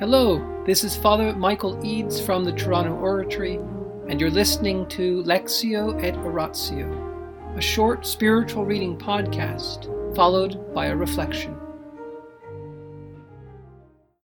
[0.00, 3.60] Hello, this is Father Michael Eads from the Toronto Oratory,
[4.08, 9.86] and you're listening to Lectio et Oratio, a short spiritual reading podcast
[10.16, 11.56] followed by a reflection.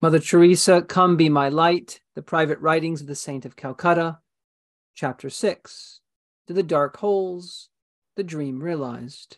[0.01, 4.21] Mother Teresa, Come Be My Light, the Private Writings of the Saint of Calcutta,
[4.95, 6.01] Chapter 6
[6.47, 7.69] To the Dark Holes,
[8.17, 9.37] the Dream Realized.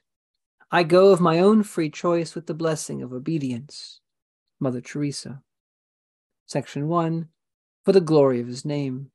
[0.70, 3.98] I go of my own free choice with the blessing of obedience.
[4.60, 5.42] Mother Teresa.
[6.52, 7.28] Section 1
[7.82, 9.10] For the glory of his name.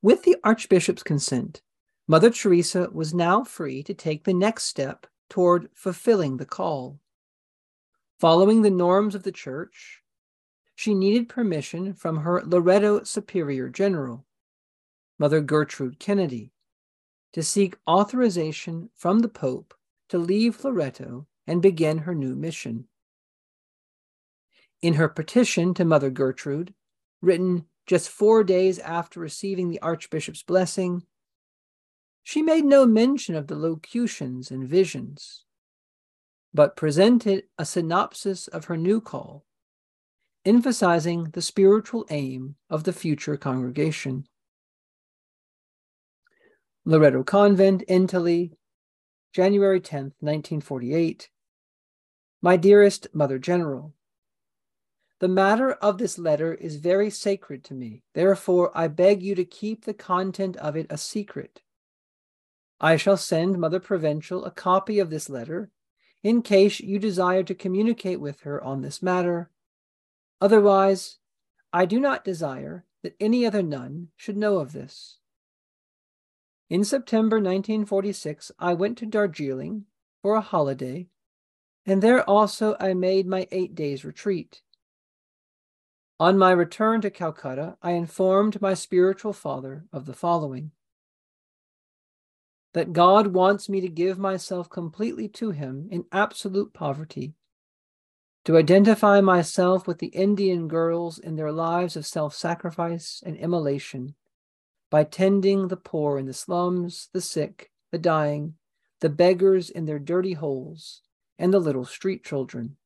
[0.00, 1.60] With the Archbishop's consent,
[2.08, 7.00] Mother Teresa was now free to take the next step toward fulfilling the call.
[8.18, 10.00] Following the norms of the Church,
[10.74, 14.24] she needed permission from her Loreto Superior General,
[15.18, 16.50] Mother Gertrude Kennedy,
[17.34, 19.74] to seek authorization from the Pope
[20.08, 22.88] to leave Loreto and begin her new mission.
[24.82, 26.74] In her petition to Mother Gertrude,
[27.20, 31.04] written just four days after receiving the Archbishop's blessing,
[32.24, 35.44] she made no mention of the locutions and visions,
[36.52, 39.44] but presented a synopsis of her new call,
[40.44, 44.26] emphasizing the spiritual aim of the future congregation.
[46.84, 48.52] Loreto Convent, Entally,
[49.32, 51.28] January 10th, 1948.
[52.40, 53.94] My dearest Mother General,
[55.22, 58.02] the matter of this letter is very sacred to me.
[58.12, 61.62] Therefore, I beg you to keep the content of it a secret.
[62.80, 65.70] I shall send Mother Provincial a copy of this letter
[66.24, 69.48] in case you desire to communicate with her on this matter.
[70.40, 71.18] Otherwise,
[71.72, 75.18] I do not desire that any other nun should know of this.
[76.68, 79.84] In September 1946, I went to Darjeeling
[80.20, 81.06] for a holiday,
[81.86, 84.62] and there also I made my eight days' retreat.
[86.20, 90.72] On my return to Calcutta, I informed my spiritual father of the following
[92.74, 97.34] that God wants me to give myself completely to Him in absolute poverty,
[98.44, 104.14] to identify myself with the Indian girls in their lives of self sacrifice and immolation
[104.90, 108.54] by tending the poor in the slums, the sick, the dying,
[109.00, 111.02] the beggars in their dirty holes,
[111.38, 112.76] and the little street children.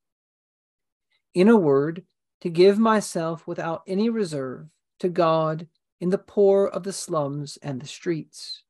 [1.34, 2.04] In a word,
[2.40, 5.68] to give myself without any reserve to God
[6.00, 8.62] in the poor of the slums and the streets.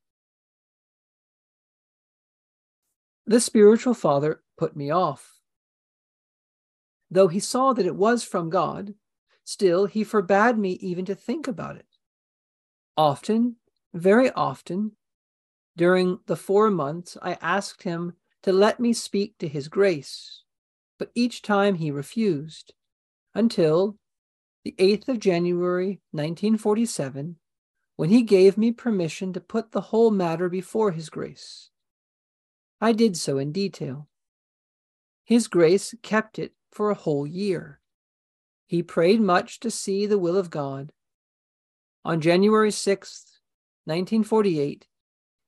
[3.27, 5.41] The spiritual father put me off.
[7.11, 8.95] Though he saw that it was from God,
[9.45, 11.87] still he forbade me even to think about it.
[12.97, 13.57] Often,
[13.93, 14.93] very often,
[15.77, 20.43] during the four months, I asked him to let me speak to his grace,
[20.99, 22.73] but each time he refused
[23.37, 23.97] until
[24.65, 27.37] the 8th of January 1947,
[27.97, 31.71] when he gave me permission to put the whole matter before His Grace.
[32.81, 34.09] I did so in detail.
[35.25, 37.81] His Grace kept it for a whole year.
[38.67, 40.93] He prayed much to see the will of God.
[42.05, 43.39] On January 6th,
[43.85, 44.87] 1948,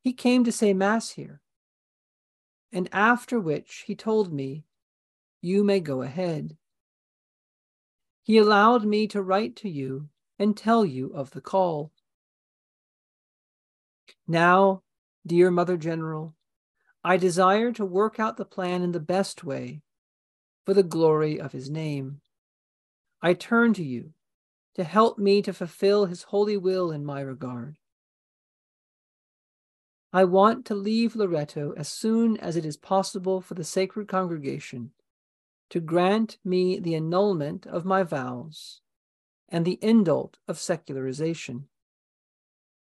[0.01, 1.41] he came to say Mass here.
[2.71, 4.65] And after which he told me,
[5.41, 6.57] You may go ahead.
[8.29, 11.93] He allowed me to write to you and tell you of the call.
[14.27, 14.83] Now,
[15.27, 16.35] dear Mother General,
[17.03, 19.81] I desire to work out the plan in the best way
[20.67, 22.21] for the glory of his name.
[23.23, 24.13] I turn to you
[24.75, 27.79] to help me to fulfill his holy will in my regard.
[30.13, 34.91] I want to leave Loreto as soon as it is possible for the sacred congregation
[35.71, 38.81] to grant me the annulment of my vows
[39.49, 41.69] and the indult of secularization,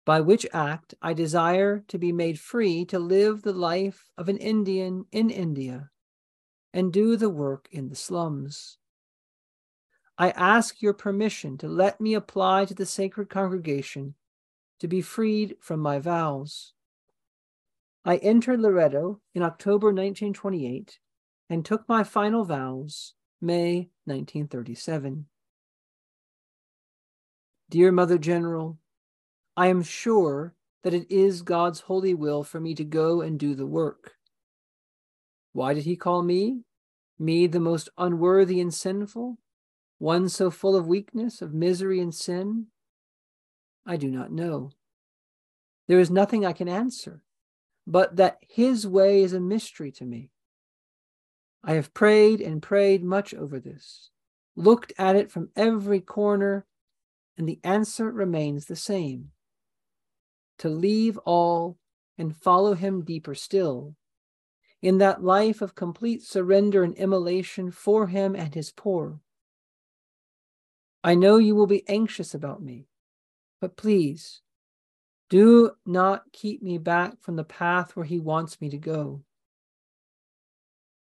[0.06, 4.38] by which act I desire to be made free to live the life of an
[4.38, 5.90] Indian in India
[6.74, 8.78] and do the work in the slums.
[10.18, 14.16] I ask your permission to let me apply to the sacred congregation
[14.80, 16.74] to be freed from my vows.
[18.04, 21.00] I entered Loreto in October 1928
[21.52, 25.26] and took my final vows May 1937.
[27.70, 28.80] Dear Mother General,
[29.58, 33.54] I am sure that it is God's holy will for me to go and do
[33.54, 34.14] the work.
[35.52, 36.62] Why did he call me?
[37.20, 39.38] Me, the most unworthy and sinful?
[39.98, 42.68] One so full of weakness, of misery and sin?
[43.86, 44.72] I do not know.
[45.90, 47.24] There is nothing I can answer,
[47.86, 50.30] but that his way is a mystery to me.
[51.64, 54.10] I have prayed and prayed much over this,
[54.56, 56.66] looked at it from every corner,
[57.38, 59.32] and the answer remains the same
[60.58, 61.78] to leave all
[62.18, 63.96] and follow him deeper still,
[64.82, 69.20] in that life of complete surrender and immolation for him and his poor.
[71.04, 72.88] I know you will be anxious about me,
[73.60, 74.42] but please
[75.30, 79.24] do not keep me back from the path where he wants me to go.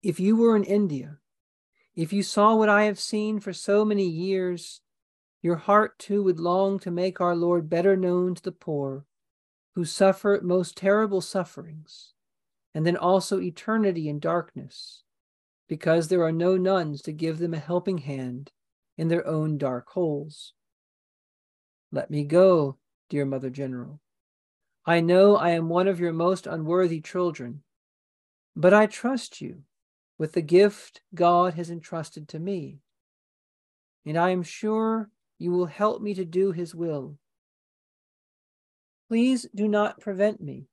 [0.02, 1.18] If you were in India,
[1.94, 4.80] if you saw what I have seen for so many years,
[5.42, 9.06] your heart too would long to make our Lord better known to the poor
[9.76, 12.14] who suffer most terrible sufferings,
[12.74, 15.04] and then also eternity in darkness,
[15.68, 18.50] because there are no nuns to give them a helping hand
[18.98, 20.52] in their own dark holes.
[21.92, 22.76] Let me go,
[23.08, 24.00] dear Mother General.
[24.84, 27.62] I know I am one of your most unworthy children,
[28.56, 29.62] but I trust you
[30.18, 32.78] with the gift God has entrusted to me,
[34.04, 37.18] and I am sure you will help me to do his will.
[39.08, 40.66] Please do not prevent me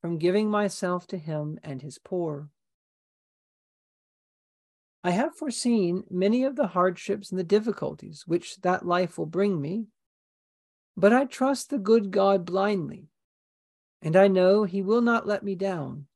[0.00, 2.48] from giving myself to him and his poor.
[5.02, 9.60] I have foreseen many of the hardships and the difficulties which that life will bring
[9.60, 9.86] me,
[10.96, 13.08] but I trust the good God blindly,
[14.00, 16.06] and I know he will not let me down,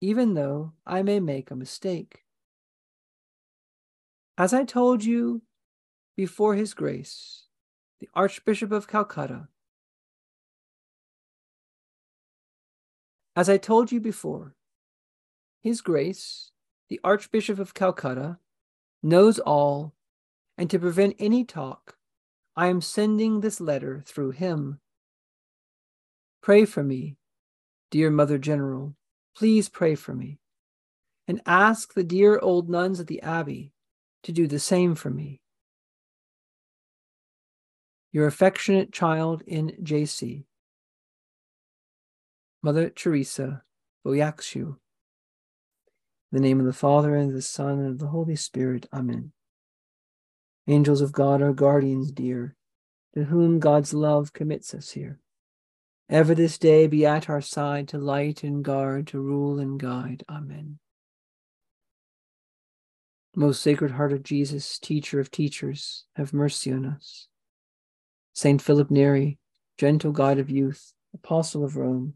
[0.00, 2.24] even though I may make a mistake.
[4.36, 5.42] As I told you
[6.16, 7.44] before his grace,
[8.00, 9.48] the Archbishop of Calcutta
[13.38, 14.56] As I told you before,
[15.60, 16.50] His Grace,
[16.88, 18.40] the Archbishop of Calcutta,
[19.00, 19.94] knows all,
[20.56, 21.98] and to prevent any talk,
[22.56, 24.80] I am sending this letter through him.
[26.42, 27.14] Pray for me,
[27.92, 28.96] dear Mother General.
[29.38, 30.40] Please pray for me.
[31.28, 33.72] And ask the dear old nuns at the Abbey
[34.24, 35.40] to do the same for me.
[38.10, 40.42] Your affectionate child in JC.
[42.64, 43.62] Mother Teresa
[44.04, 44.78] Bojaxhiu.
[46.32, 48.88] The name of the Father, and of the Son, and of the Holy Spirit.
[48.92, 49.30] Amen.
[50.66, 52.56] Angels of God, our guardians dear,
[53.14, 55.20] to whom God's love commits us here.
[56.10, 60.24] Ever this day be at our side to light and guard, to rule and guide.
[60.28, 60.78] Amen.
[63.36, 67.28] Most Sacred Heart of Jesus, teacher of teachers, have mercy on us.
[68.32, 69.38] Saint Philip Neri,
[69.76, 72.14] gentle guide of youth, apostle of Rome,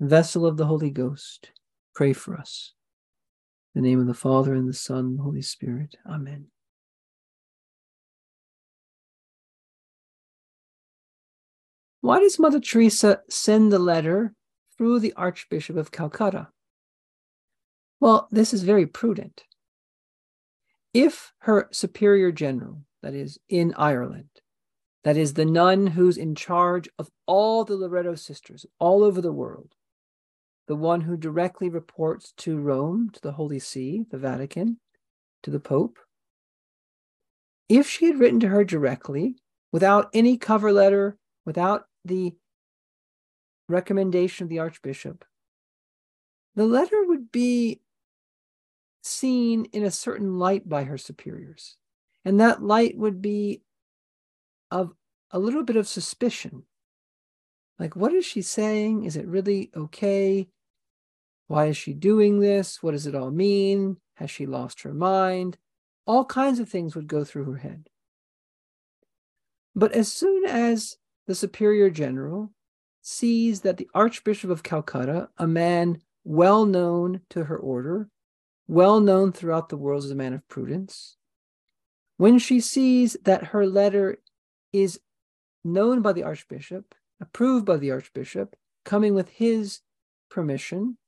[0.00, 1.52] vessel of the Holy Ghost,
[1.94, 2.72] pray for us.
[3.76, 5.94] In the name of the Father, and the Son, and the Holy Spirit.
[6.04, 6.46] Amen.
[12.00, 14.34] Why does Mother Teresa send the letter
[14.76, 16.48] through the Archbishop of Calcutta?
[18.00, 19.44] Well, this is very prudent.
[20.94, 24.30] If her superior general, that is, in Ireland,
[25.04, 29.32] that is, the nun who's in charge of all the Loreto sisters all over the
[29.32, 29.74] world,
[30.68, 34.78] the one who directly reports to Rome, to the Holy See, the Vatican,
[35.42, 35.98] to the Pope.
[37.68, 39.36] If she had written to her directly,
[39.70, 42.34] without any cover letter, without the
[43.68, 45.24] recommendation of the Archbishop,
[46.54, 47.80] the letter would be
[49.02, 51.76] seen in a certain light by her superiors.
[52.24, 53.62] And that light would be
[54.70, 54.94] of
[55.30, 56.64] a little bit of suspicion.
[57.78, 59.04] Like, what is she saying?
[59.04, 60.48] Is it really okay?
[61.46, 62.82] Why is she doing this?
[62.82, 63.96] What does it all mean?
[64.14, 65.56] Has she lost her mind?
[66.06, 67.88] All kinds of things would go through her head.
[69.74, 70.96] But as soon as
[71.30, 72.50] the superior general
[73.02, 78.08] sees that the Archbishop of Calcutta, a man well known to her order,
[78.66, 81.18] well known throughout the world as a man of prudence,
[82.16, 84.18] when she sees that her letter
[84.72, 84.98] is
[85.62, 89.82] known by the Archbishop, approved by the Archbishop, coming with his
[90.32, 90.98] permission,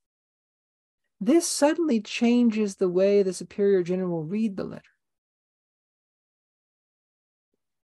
[1.21, 4.83] this suddenly changes the way the superior general read the letter.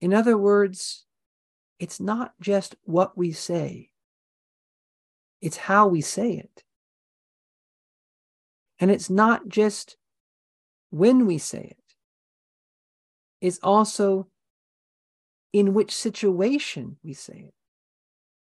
[0.00, 1.04] In other words,
[1.78, 3.90] it's not just what we say,
[5.40, 6.64] it's how we say it.
[8.80, 9.96] And it's not just
[10.90, 11.94] when we say it,
[13.40, 14.28] it's also
[15.52, 17.54] in which situation we say it.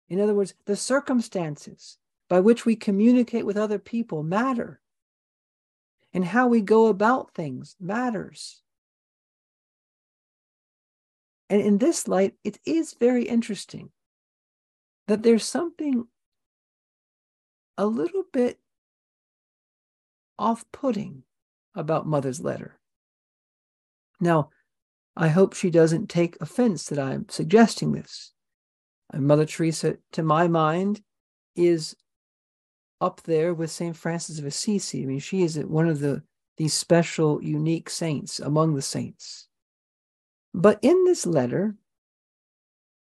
[0.08, 4.80] In other words, the circumstances by which we communicate with other people matter.
[6.12, 8.62] And how we go about things matters.
[11.50, 13.90] And in this light, it is very interesting
[15.06, 16.06] that there's something
[17.76, 18.58] a little bit
[20.38, 21.22] off putting
[21.74, 22.78] about Mother's letter.
[24.20, 24.50] Now,
[25.16, 28.32] I hope she doesn't take offense that I'm suggesting this.
[29.12, 31.02] Mother Teresa, to my mind,
[31.54, 31.94] is
[33.00, 33.94] up there with St.
[33.94, 35.02] Francis of Assisi.
[35.02, 36.22] I mean, she is one of the
[36.56, 39.48] these special, unique saints among the saints.
[40.54, 41.74] But in this letter,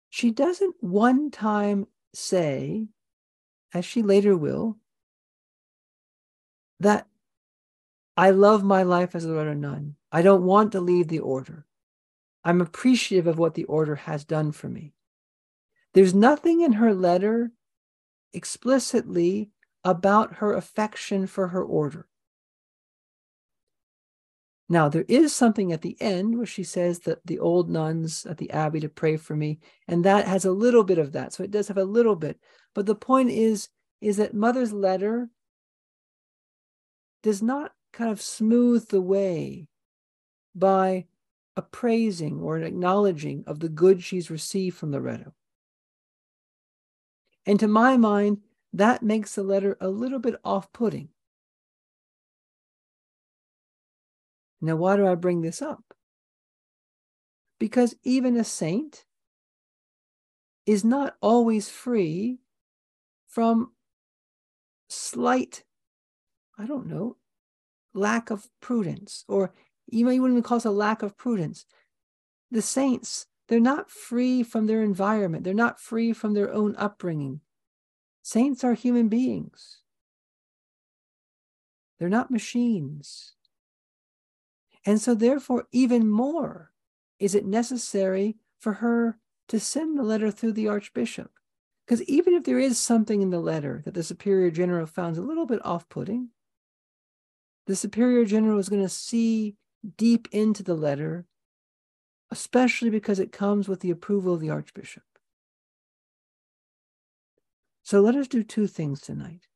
[0.10, 2.89] she doesn't one time say,
[3.74, 4.77] as she later will,
[6.82, 7.08] that
[8.18, 9.96] I love my life as a Loreto nun.
[10.12, 11.66] I don't want to leave the order.
[12.44, 14.94] I'm appreciative of what the order has done for me.
[15.94, 17.51] There's nothing in her letter
[18.34, 19.51] explicitly
[19.84, 22.08] about her affection for her order.
[24.69, 28.38] Now, there is something at the end where she says that the old nuns at
[28.38, 31.33] the abbey to pray for me, and that has a little bit of that.
[31.33, 32.38] So it does have a little bit.
[32.75, 33.69] But the point is,
[34.01, 35.29] is that Mother's letter
[37.24, 39.67] does not kind of smooth the way
[40.53, 41.05] by
[41.55, 45.33] appraising or an acknowledging of the good she's received from Loreto.
[47.45, 48.39] And to my mind,
[48.74, 51.09] that makes the letter a little bit off putting.
[54.61, 55.83] Now, why do I bring this up?
[57.59, 59.05] Because even a saint
[60.65, 62.39] is not always free
[63.27, 63.71] from
[64.89, 65.63] slight,
[66.57, 67.17] I don't know,
[67.93, 69.53] lack of prudence, or
[69.87, 71.65] you wouldn't even call it a lack of prudence.
[72.51, 77.41] The saints, they're not free from their environment, they're not free from their own upbringing.
[78.21, 79.81] Saints are human beings,
[81.97, 83.33] they're not machines.
[84.88, 86.72] And so, therefore, even more
[87.20, 89.17] is it necessary for her
[89.50, 91.29] to send the letter through the Archbishop.
[91.86, 95.22] Because even if there is something in the letter that the Superior General found a
[95.22, 96.29] little bit off putting,
[97.65, 99.58] the Superior General is going to see
[99.98, 101.25] deep into the letter,
[102.32, 105.03] especially because it comes with the approval of the Archbishop.
[107.84, 109.48] So let us do two things tonight.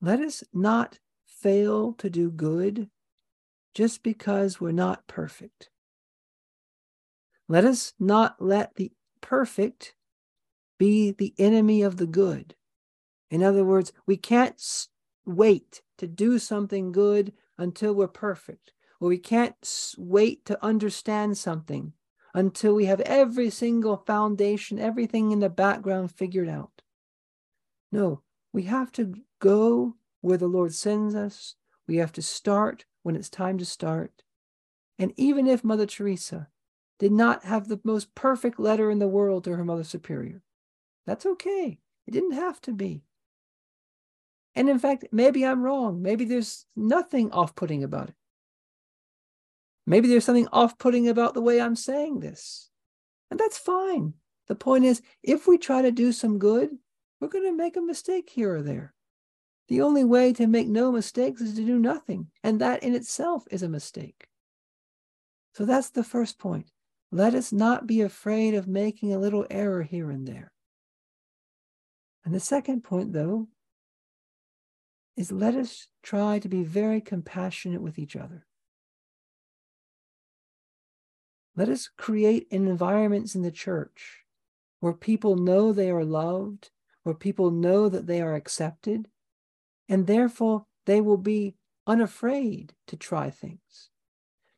[0.00, 2.88] Let us not fail to do good
[3.74, 5.70] just because we're not perfect.
[7.48, 9.94] Let us not let the perfect
[10.78, 12.54] be the enemy of the good.
[13.30, 14.60] In other words, we can't
[15.24, 21.92] wait to do something good until we're perfect, or we can't wait to understand something
[22.34, 26.82] until we have every single foundation, everything in the background figured out.
[27.90, 31.56] No, we have to go where the Lord sends us.
[31.86, 34.22] We have to start when it's time to start.
[34.98, 36.48] And even if Mother Teresa
[36.98, 40.42] did not have the most perfect letter in the world to her Mother Superior,
[41.06, 41.78] that's okay.
[42.06, 43.04] It didn't have to be.
[44.54, 46.02] And in fact, maybe I'm wrong.
[46.02, 48.14] Maybe there's nothing off putting about it.
[49.86, 52.70] Maybe there's something off putting about the way I'm saying this.
[53.30, 54.14] And that's fine.
[54.48, 56.70] The point is, if we try to do some good,
[57.20, 58.94] we're going to make a mistake here or there.
[59.68, 62.28] The only way to make no mistakes is to do nothing.
[62.42, 64.28] And that in itself is a mistake.
[65.54, 66.70] So that's the first point.
[67.10, 70.52] Let us not be afraid of making a little error here and there.
[72.24, 73.48] And the second point, though,
[75.16, 78.46] is let us try to be very compassionate with each other.
[81.54, 84.24] Let us create environments in the church
[84.80, 86.70] where people know they are loved,
[87.02, 89.08] where people know that they are accepted,
[89.88, 91.54] and therefore they will be
[91.86, 93.90] unafraid to try things.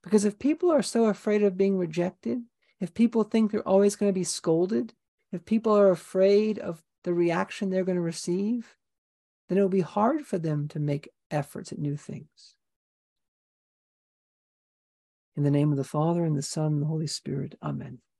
[0.02, 2.42] Because if people are so afraid of being rejected,
[2.80, 4.92] if people think they're always going to be scolded,
[5.32, 8.76] if people are afraid of the reaction they're going to receive,
[9.48, 12.56] then it'll be hard for them to make efforts at new things.
[15.36, 17.98] In the name of the Father, and the Son, and the Holy Spirit, Amen.